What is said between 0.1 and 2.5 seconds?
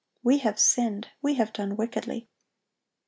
"We have sinned, we have done wickedly."